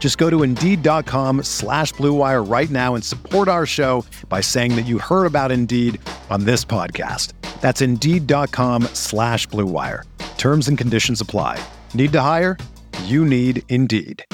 Just 0.00 0.16
go 0.16 0.28
to 0.30 0.42
Indeed.com 0.42 1.44
slash 1.44 1.92
BlueWire 1.94 2.50
right 2.50 2.70
now 2.70 2.94
and 2.94 3.04
support 3.04 3.46
our 3.46 3.66
show 3.66 4.04
by 4.28 4.40
saying 4.40 4.74
that 4.74 4.86
you 4.86 4.98
heard 4.98 5.26
about 5.26 5.52
Indeed 5.52 6.00
on 6.30 6.44
this 6.44 6.64
podcast. 6.64 7.34
That's 7.60 7.82
Indeed.com 7.82 8.84
slash 8.94 9.46
BlueWire. 9.48 10.04
Terms 10.38 10.68
and 10.68 10.78
conditions 10.78 11.20
apply. 11.20 11.62
Need 11.92 12.12
to 12.12 12.20
hire? 12.22 12.56
You 13.04 13.26
need 13.26 13.62
Indeed. 13.68 14.24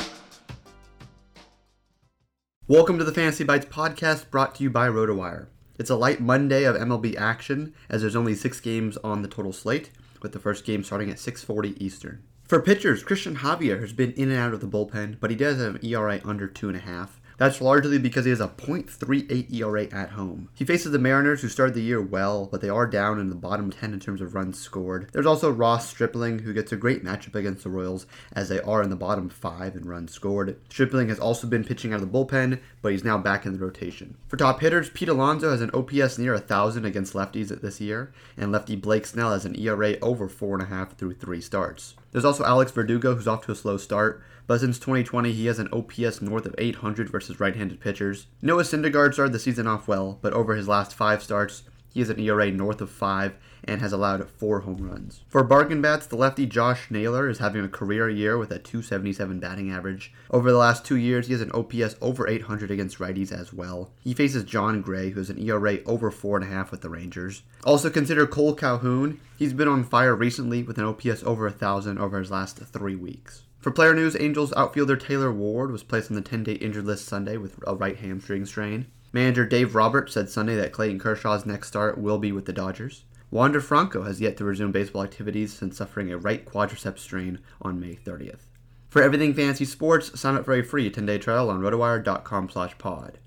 Welcome 2.68 2.98
to 2.98 3.04
the 3.04 3.12
Fantasy 3.12 3.42
Bites 3.44 3.66
podcast 3.66 4.30
brought 4.30 4.54
to 4.56 4.62
you 4.64 4.70
by 4.70 4.88
RotoWire. 4.88 5.48
It's 5.78 5.90
a 5.90 5.96
light 5.96 6.20
Monday 6.20 6.64
of 6.64 6.74
MLB 6.76 7.16
action 7.16 7.74
as 7.88 8.00
there's 8.00 8.16
only 8.16 8.34
six 8.34 8.60
games 8.60 8.96
on 8.98 9.22
the 9.22 9.28
total 9.28 9.52
slate, 9.52 9.90
with 10.22 10.32
the 10.32 10.38
first 10.38 10.64
game 10.64 10.82
starting 10.82 11.10
at 11.10 11.18
6:40 11.18 11.74
Eastern. 11.80 12.22
For 12.46 12.60
pitchers, 12.60 13.02
Cristian 13.02 13.38
Javier 13.38 13.80
has 13.80 13.92
been 13.92 14.12
in 14.12 14.30
and 14.30 14.38
out 14.38 14.54
of 14.54 14.60
the 14.60 14.68
bullpen, 14.68 15.16
but 15.18 15.30
he 15.30 15.36
does 15.36 15.58
have 15.58 15.74
an 15.74 15.84
ERA 15.84 16.20
under 16.24 16.46
two 16.46 16.68
and 16.68 16.76
a 16.76 16.80
half. 16.80 17.20
That's 17.38 17.60
largely 17.60 17.98
because 17.98 18.24
he 18.24 18.30
has 18.30 18.40
a 18.40 18.48
.38 18.48 19.52
ERA 19.52 19.84
at 19.92 20.10
home. 20.10 20.48
He 20.54 20.64
faces 20.64 20.92
the 20.92 20.98
Mariners, 20.98 21.42
who 21.42 21.48
started 21.48 21.74
the 21.74 21.82
year 21.82 22.00
well, 22.00 22.46
but 22.46 22.62
they 22.62 22.70
are 22.70 22.86
down 22.86 23.20
in 23.20 23.28
the 23.28 23.34
bottom 23.34 23.70
10 23.70 23.92
in 23.92 24.00
terms 24.00 24.22
of 24.22 24.34
runs 24.34 24.58
scored. 24.58 25.10
There's 25.12 25.26
also 25.26 25.50
Ross 25.50 25.88
Stripling, 25.88 26.40
who 26.40 26.54
gets 26.54 26.72
a 26.72 26.76
great 26.76 27.04
matchup 27.04 27.34
against 27.34 27.64
the 27.64 27.70
Royals, 27.70 28.06
as 28.32 28.48
they 28.48 28.60
are 28.60 28.82
in 28.82 28.88
the 28.90 28.96
bottom 28.96 29.28
5 29.28 29.76
in 29.76 29.86
runs 29.86 30.12
scored. 30.12 30.58
Stripling 30.70 31.08
has 31.10 31.18
also 31.18 31.46
been 31.46 31.64
pitching 31.64 31.92
out 31.92 32.00
of 32.00 32.10
the 32.10 32.18
bullpen, 32.18 32.60
but 32.80 32.92
he's 32.92 33.04
now 33.04 33.18
back 33.18 33.44
in 33.44 33.52
the 33.52 33.58
rotation. 33.58 34.16
For 34.28 34.36
top 34.36 34.60
hitters, 34.60 34.88
Pete 34.90 35.08
Alonso 35.08 35.50
has 35.50 35.60
an 35.60 35.70
OPS 35.74 36.18
near 36.18 36.32
1,000 36.32 36.84
against 36.84 37.12
lefties 37.12 37.48
this 37.60 37.80
year, 37.80 38.12
and 38.36 38.50
lefty 38.50 38.76
Blake 38.76 39.04
Snell 39.04 39.32
has 39.32 39.44
an 39.44 39.58
ERA 39.58 39.98
over 40.00 40.28
4.5 40.28 40.92
through 40.92 41.14
3 41.14 41.40
starts. 41.42 41.94
There's 42.12 42.24
also 42.24 42.44
Alex 42.44 42.72
Verdugo, 42.72 43.14
who's 43.14 43.28
off 43.28 43.44
to 43.44 43.52
a 43.52 43.54
slow 43.54 43.76
start, 43.76 44.22
but 44.46 44.60
since 44.60 44.78
2020, 44.78 45.32
he 45.32 45.46
has 45.46 45.58
an 45.58 45.68
OPS 45.72 46.22
north 46.22 46.46
of 46.46 46.54
800 46.56 47.10
versus 47.10 47.25
right 47.40 47.56
handed 47.56 47.80
pitchers. 47.80 48.26
Noah 48.40 48.62
Syndergaard 48.62 49.14
started 49.14 49.32
the 49.32 49.38
season 49.38 49.66
off 49.66 49.88
well, 49.88 50.18
but 50.22 50.32
over 50.32 50.54
his 50.54 50.68
last 50.68 50.94
five 50.94 51.22
starts, 51.22 51.62
he 51.96 52.00
has 52.00 52.10
an 52.10 52.20
ERA 52.20 52.50
north 52.50 52.82
of 52.82 52.90
5 52.90 53.36
and 53.64 53.80
has 53.80 53.90
allowed 53.90 54.28
4 54.28 54.60
home 54.60 54.86
runs. 54.86 55.22
For 55.28 55.42
bargain 55.42 55.80
bats, 55.80 56.06
the 56.06 56.16
lefty 56.16 56.44
Josh 56.44 56.90
Naylor 56.90 57.26
is 57.26 57.38
having 57.38 57.64
a 57.64 57.70
career 57.70 58.10
year 58.10 58.36
with 58.36 58.50
a 58.50 58.58
277 58.58 59.40
batting 59.40 59.70
average. 59.70 60.12
Over 60.30 60.52
the 60.52 60.58
last 60.58 60.84
two 60.84 60.96
years, 60.96 61.26
he 61.26 61.32
has 61.32 61.40
an 61.40 61.50
OPS 61.52 61.96
over 62.02 62.28
800 62.28 62.70
against 62.70 62.98
righties 62.98 63.32
as 63.32 63.54
well. 63.54 63.92
He 64.04 64.12
faces 64.12 64.44
Jon 64.44 64.82
Gray, 64.82 65.08
who 65.08 65.20
has 65.20 65.30
an 65.30 65.38
ERA 65.38 65.78
over 65.86 66.10
4.5 66.10 66.70
with 66.70 66.82
the 66.82 66.90
Rangers. 66.90 67.42
Also 67.64 67.88
consider 67.88 68.26
Cole 68.26 68.54
Calhoun. 68.54 69.18
He's 69.38 69.54
been 69.54 69.66
on 69.66 69.82
fire 69.82 70.14
recently 70.14 70.62
with 70.62 70.76
an 70.76 70.84
OPS 70.84 71.22
over 71.24 71.44
1,000 71.44 71.98
over 71.98 72.18
his 72.18 72.30
last 72.30 72.58
three 72.58 72.94
weeks. 72.94 73.44
For 73.66 73.72
player 73.72 73.94
news, 73.94 74.16
Angels 74.20 74.52
outfielder 74.56 74.94
Taylor 74.94 75.32
Ward 75.32 75.72
was 75.72 75.82
placed 75.82 76.08
on 76.08 76.14
the 76.14 76.22
10 76.22 76.44
day 76.44 76.52
injured 76.52 76.84
list 76.84 77.04
Sunday 77.04 77.36
with 77.36 77.58
a 77.66 77.74
right 77.74 77.96
hamstring 77.96 78.46
strain. 78.46 78.86
Manager 79.12 79.44
Dave 79.44 79.74
Roberts 79.74 80.12
said 80.14 80.30
Sunday 80.30 80.54
that 80.54 80.70
Clayton 80.70 81.00
Kershaw's 81.00 81.44
next 81.44 81.66
start 81.66 81.98
will 81.98 82.18
be 82.18 82.30
with 82.30 82.44
the 82.44 82.52
Dodgers. 82.52 83.02
Wander 83.28 83.60
Franco 83.60 84.04
has 84.04 84.20
yet 84.20 84.36
to 84.36 84.44
resume 84.44 84.70
baseball 84.70 85.02
activities 85.02 85.52
since 85.52 85.76
suffering 85.76 86.12
a 86.12 86.16
right 86.16 86.46
quadriceps 86.46 87.00
strain 87.00 87.40
on 87.60 87.80
May 87.80 87.96
30th. 87.96 88.42
For 88.88 89.02
everything 89.02 89.34
fantasy 89.34 89.64
sports, 89.64 90.16
sign 90.16 90.36
up 90.36 90.44
for 90.44 90.54
a 90.54 90.62
free 90.62 90.88
10-day 90.88 91.18
trial 91.18 91.50
on 91.50 91.58
rotowire.com 91.58 92.48
slash 92.50 92.78
pod. 92.78 93.18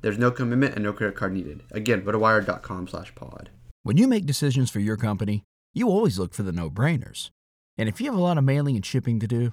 There's 0.00 0.18
no 0.18 0.32
commitment 0.32 0.74
and 0.74 0.82
no 0.82 0.92
credit 0.92 1.14
card 1.14 1.34
needed. 1.34 1.62
Again, 1.70 2.02
rotowire.com 2.02 2.88
slash 2.88 3.14
pod. 3.14 3.50
When 3.84 3.96
you 3.96 4.08
make 4.08 4.26
decisions 4.26 4.72
for 4.72 4.80
your 4.80 4.96
company, 4.96 5.44
you 5.72 5.88
always 5.88 6.18
look 6.18 6.34
for 6.34 6.42
the 6.42 6.50
no-brainers. 6.50 7.30
And 7.78 7.88
if 7.88 8.00
you 8.00 8.06
have 8.06 8.18
a 8.18 8.22
lot 8.22 8.38
of 8.38 8.42
mailing 8.42 8.74
and 8.74 8.84
shipping 8.84 9.20
to 9.20 9.28
do, 9.28 9.52